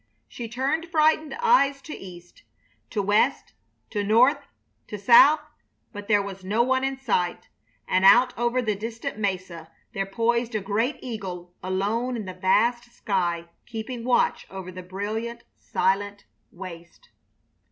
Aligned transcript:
She 0.27 0.49
turned 0.49 0.89
frightened 0.89 1.35
eyes 1.39 1.79
to 1.83 1.95
east, 1.95 2.41
to 2.89 3.03
west, 3.03 3.53
to 3.91 4.03
north, 4.03 4.47
to 4.87 4.97
south, 4.97 5.41
but 5.93 6.07
there 6.07 6.23
was 6.23 6.43
no 6.43 6.63
one 6.63 6.83
in 6.83 6.97
sight, 6.97 7.49
and 7.87 8.03
out 8.03 8.35
over 8.35 8.63
the 8.63 8.75
distant 8.75 9.19
mesa 9.19 9.71
there 9.93 10.07
poised 10.07 10.55
a 10.55 10.59
great 10.59 10.97
eagle 11.03 11.53
alone 11.61 12.17
in 12.17 12.25
the 12.25 12.33
vast 12.33 12.91
sky 12.91 13.49
keeping 13.67 14.03
watch 14.03 14.47
over 14.49 14.71
the 14.71 14.81
brilliant, 14.81 15.43
silent 15.55 16.25
waste. 16.51 17.09